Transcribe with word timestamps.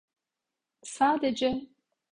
Sadece 0.89 1.49